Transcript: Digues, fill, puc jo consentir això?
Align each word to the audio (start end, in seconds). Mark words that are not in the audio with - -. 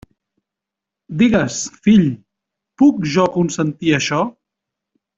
Digues, 1.19 1.59
fill, 1.87 2.09
puc 2.83 3.07
jo 3.17 3.29
consentir 3.39 3.97
això? 4.03 4.27